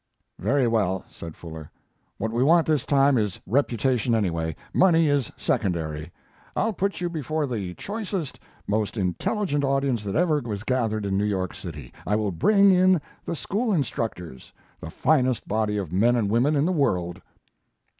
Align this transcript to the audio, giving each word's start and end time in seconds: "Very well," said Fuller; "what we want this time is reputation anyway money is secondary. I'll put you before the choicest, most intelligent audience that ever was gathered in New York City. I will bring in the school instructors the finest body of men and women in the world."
"Very 0.39 0.67
well," 0.67 1.05
said 1.11 1.35
Fuller; 1.35 1.69
"what 2.17 2.31
we 2.31 2.41
want 2.43 2.65
this 2.65 2.87
time 2.87 3.19
is 3.19 3.39
reputation 3.45 4.15
anyway 4.15 4.55
money 4.73 5.07
is 5.07 5.31
secondary. 5.37 6.11
I'll 6.55 6.73
put 6.73 7.01
you 7.01 7.07
before 7.07 7.45
the 7.45 7.75
choicest, 7.75 8.39
most 8.65 8.97
intelligent 8.97 9.63
audience 9.63 10.03
that 10.05 10.15
ever 10.15 10.41
was 10.43 10.63
gathered 10.63 11.05
in 11.05 11.19
New 11.19 11.23
York 11.25 11.53
City. 11.53 11.93
I 12.07 12.15
will 12.15 12.31
bring 12.31 12.71
in 12.71 12.99
the 13.25 13.35
school 13.35 13.71
instructors 13.71 14.51
the 14.79 14.89
finest 14.89 15.47
body 15.47 15.77
of 15.77 15.93
men 15.93 16.15
and 16.15 16.31
women 16.31 16.55
in 16.55 16.65
the 16.65 16.71
world." 16.71 17.21